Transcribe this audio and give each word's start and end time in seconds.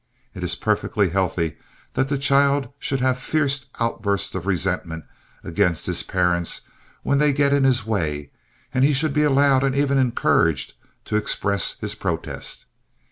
It 0.33 0.43
is 0.43 0.55
perfectly 0.55 1.09
healthy 1.09 1.57
that 1.93 2.07
the 2.09 2.17
child 2.17 2.69
should 2.79 3.01
have 3.01 3.19
fierce 3.19 3.67
outbursts 3.79 4.33
of 4.33 4.47
resentment 4.47 5.05
against 5.43 5.85
his 5.85 6.01
parents 6.01 6.61
when 7.03 7.19
they 7.19 7.31
get 7.31 7.53
in 7.53 7.65
his 7.65 7.85
way, 7.85 8.31
and 8.73 8.83
he 8.83 8.93
should 8.93 9.13
be 9.13 9.21
allowed, 9.21 9.63
and 9.63 9.75
even 9.75 9.99
encouraged, 9.99 10.73
to 11.05 11.17
express 11.17 11.73
his 11.79 11.93
protest. 11.93 12.65